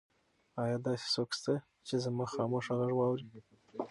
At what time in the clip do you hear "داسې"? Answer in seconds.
0.85-1.07